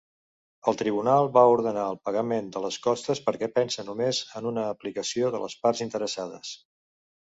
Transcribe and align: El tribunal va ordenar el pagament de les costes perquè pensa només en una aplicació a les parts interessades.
El 0.69 0.77
tribunal 0.79 1.29
va 1.35 1.43
ordenar 1.57 1.83
el 1.91 1.99
pagament 2.09 2.49
de 2.57 2.65
les 2.65 2.81
costes 2.87 3.23
perquè 3.29 3.53
pensa 3.61 3.89
només 3.93 4.25
en 4.43 4.51
una 4.55 4.67
aplicació 4.75 5.35
a 5.35 5.47
les 5.49 5.63
parts 5.65 5.89
interessades. 5.91 6.61